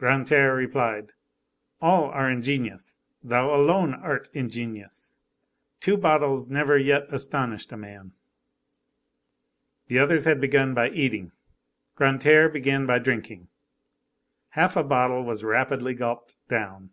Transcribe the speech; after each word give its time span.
Grantaire 0.00 0.54
replied:— 0.56 1.12
"All 1.82 2.06
are 2.06 2.30
ingenious, 2.30 2.96
thou 3.22 3.54
alone 3.54 3.92
art 3.92 4.30
ingenuous. 4.32 5.14
Two 5.80 5.98
bottles 5.98 6.48
never 6.48 6.78
yet 6.78 7.02
astonished 7.10 7.72
a 7.72 7.76
man." 7.76 8.12
The 9.88 9.98
others 9.98 10.24
had 10.24 10.40
begun 10.40 10.72
by 10.72 10.88
eating, 10.88 11.32
Grantaire 11.94 12.48
began 12.48 12.86
by 12.86 12.98
drinking. 13.00 13.48
Half 14.48 14.76
a 14.76 14.82
bottle 14.82 15.22
was 15.24 15.44
rapidly 15.44 15.92
gulped 15.92 16.36
down. 16.48 16.88